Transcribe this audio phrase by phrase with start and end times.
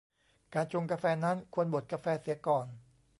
[0.53, 2.65] การชงกาแฟนั้น ควรบดกาแฟเสียก่อน